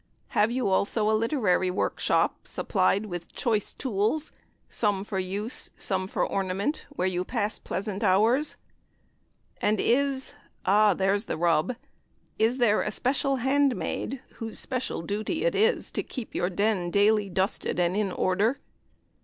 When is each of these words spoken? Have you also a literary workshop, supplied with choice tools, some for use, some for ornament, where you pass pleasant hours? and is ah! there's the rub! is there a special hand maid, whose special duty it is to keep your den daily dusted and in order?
Have 0.29 0.49
you 0.49 0.67
also 0.67 1.11
a 1.11 1.13
literary 1.13 1.69
workshop, 1.69 2.47
supplied 2.47 3.05
with 3.05 3.33
choice 3.35 3.71
tools, 3.75 4.31
some 4.67 5.03
for 5.03 5.19
use, 5.19 5.69
some 5.77 6.07
for 6.07 6.25
ornament, 6.25 6.87
where 6.89 7.07
you 7.07 7.23
pass 7.23 7.59
pleasant 7.59 8.03
hours? 8.03 8.57
and 9.61 9.79
is 9.79 10.33
ah! 10.65 10.95
there's 10.95 11.25
the 11.25 11.37
rub! 11.37 11.75
is 12.39 12.57
there 12.57 12.81
a 12.81 12.89
special 12.89 13.35
hand 13.35 13.75
maid, 13.75 14.19
whose 14.37 14.57
special 14.57 15.03
duty 15.03 15.45
it 15.45 15.53
is 15.53 15.91
to 15.91 16.01
keep 16.01 16.33
your 16.33 16.49
den 16.49 16.89
daily 16.89 17.29
dusted 17.29 17.79
and 17.79 17.95
in 17.95 18.11
order? 18.11 18.57